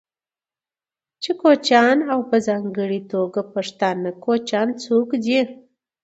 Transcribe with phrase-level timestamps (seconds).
[1.23, 5.39] چې کوچيان او په ځانګړې توګه پښتانه کوچيان څوک دي،